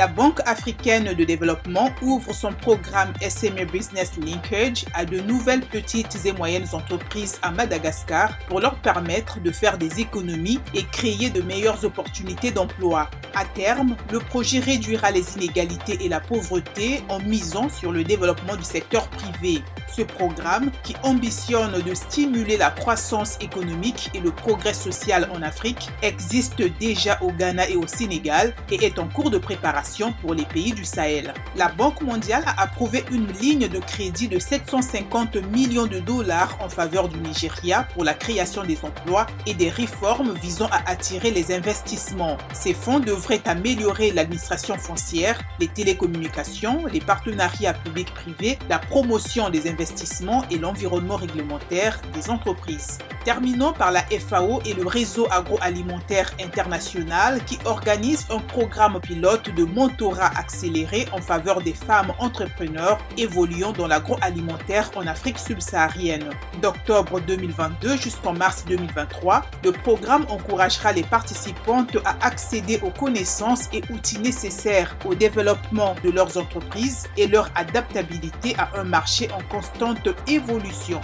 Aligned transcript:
La 0.00 0.06
Banque 0.06 0.40
africaine 0.46 1.12
de 1.12 1.24
développement 1.24 1.90
ouvre 2.00 2.32
son 2.32 2.54
programme 2.54 3.12
SME 3.20 3.66
Business 3.70 4.12
Linkage 4.16 4.86
à 4.94 5.04
de 5.04 5.20
nouvelles 5.20 5.60
petites 5.60 6.24
et 6.24 6.32
moyennes 6.32 6.68
entreprises 6.72 7.38
à 7.42 7.50
Madagascar 7.50 8.38
pour 8.48 8.60
leur 8.60 8.76
permettre 8.76 9.40
de 9.40 9.50
faire 9.50 9.76
des 9.76 10.00
économies 10.00 10.58
et 10.72 10.84
créer 10.84 11.28
de 11.28 11.42
meilleures 11.42 11.84
opportunités 11.84 12.50
d'emploi. 12.50 13.10
À 13.34 13.44
terme, 13.44 13.94
le 14.10 14.20
projet 14.20 14.60
réduira 14.60 15.10
les 15.10 15.36
inégalités 15.36 15.98
et 16.02 16.08
la 16.08 16.20
pauvreté 16.20 17.02
en 17.10 17.18
misant 17.20 17.68
sur 17.68 17.92
le 17.92 18.02
développement 18.02 18.56
du 18.56 18.64
secteur 18.64 19.06
privé. 19.08 19.62
Ce 19.94 20.02
programme, 20.02 20.70
qui 20.82 20.94
ambitionne 21.02 21.82
de 21.82 21.94
stimuler 21.94 22.56
la 22.56 22.70
croissance 22.70 23.36
économique 23.40 24.08
et 24.14 24.20
le 24.20 24.30
progrès 24.30 24.72
social 24.72 25.28
en 25.34 25.42
Afrique, 25.42 25.90
existe 26.00 26.62
déjà 26.78 27.18
au 27.20 27.32
Ghana 27.32 27.68
et 27.68 27.76
au 27.76 27.86
Sénégal 27.86 28.54
et 28.70 28.84
est 28.86 28.98
en 28.98 29.08
cours 29.08 29.30
de 29.30 29.38
préparation 29.38 29.89
pour 30.20 30.34
les 30.34 30.44
pays 30.44 30.72
du 30.72 30.84
Sahel. 30.84 31.34
La 31.56 31.68
Banque 31.68 32.00
mondiale 32.02 32.44
a 32.46 32.62
approuvé 32.62 33.04
une 33.10 33.26
ligne 33.26 33.66
de 33.66 33.78
crédit 33.80 34.28
de 34.28 34.38
750 34.38 35.36
millions 35.50 35.86
de 35.86 35.98
dollars 35.98 36.56
en 36.60 36.68
faveur 36.68 37.08
du 37.08 37.18
Nigeria 37.18 37.88
pour 37.94 38.04
la 38.04 38.14
création 38.14 38.62
des 38.62 38.78
emplois 38.84 39.26
et 39.46 39.54
des 39.54 39.68
réformes 39.68 40.32
visant 40.34 40.68
à 40.70 40.88
attirer 40.88 41.32
les 41.32 41.52
investissements. 41.52 42.38
Ces 42.52 42.72
fonds 42.72 43.00
devraient 43.00 43.42
améliorer 43.46 44.12
l'administration 44.12 44.76
foncière, 44.78 45.40
les 45.58 45.68
télécommunications, 45.68 46.86
les 46.86 47.00
partenariats 47.00 47.74
publics-privés, 47.74 48.58
la 48.68 48.78
promotion 48.78 49.50
des 49.50 49.68
investissements 49.68 50.44
et 50.50 50.58
l'environnement 50.58 51.16
réglementaire 51.16 52.00
des 52.14 52.30
entreprises. 52.30 52.98
Terminons 53.24 53.72
par 53.72 53.90
la 53.90 54.02
FAO 54.02 54.60
et 54.64 54.72
le 54.72 54.86
réseau 54.86 55.26
agroalimentaire 55.30 56.32
international 56.42 57.44
qui 57.44 57.58
organise 57.64 58.26
un 58.30 58.38
programme 58.38 58.98
pilote 59.00 59.54
de 59.54 59.64
mentorat 59.80 60.30
accéléré 60.36 61.06
en 61.10 61.22
faveur 61.22 61.62
des 61.62 61.72
femmes 61.72 62.12
entrepreneurs 62.18 62.98
évoluant 63.16 63.72
dans 63.72 63.86
l'agroalimentaire 63.86 64.90
en 64.94 65.06
Afrique 65.06 65.38
subsaharienne. 65.38 66.28
D'octobre 66.60 67.18
2022 67.20 67.96
jusqu'en 67.96 68.34
mars 68.34 68.66
2023, 68.68 69.42
le 69.64 69.72
programme 69.72 70.26
encouragera 70.28 70.92
les 70.92 71.02
participantes 71.02 71.96
à 72.04 72.14
accéder 72.26 72.78
aux 72.82 72.90
connaissances 72.90 73.70
et 73.72 73.82
outils 73.90 74.18
nécessaires 74.18 74.94
au 75.06 75.14
développement 75.14 75.94
de 76.04 76.10
leurs 76.10 76.36
entreprises 76.36 77.08
et 77.16 77.26
leur 77.26 77.48
adaptabilité 77.54 78.54
à 78.58 78.78
un 78.78 78.84
marché 78.84 79.30
en 79.32 79.42
constante 79.48 80.10
évolution. 80.28 81.00